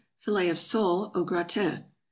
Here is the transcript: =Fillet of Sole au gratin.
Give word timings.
=Fillet 0.17 0.49
of 0.49 0.57
Sole 0.57 1.11
au 1.13 1.23
gratin. 1.23 1.85